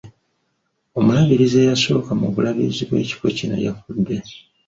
Omulabirizi 0.97 1.57
eyasooka 1.59 2.11
mu 2.19 2.27
bulabirizi 2.33 2.83
bw'ekifo 2.89 3.25
kino 3.37 3.55
yafudde. 3.65 4.17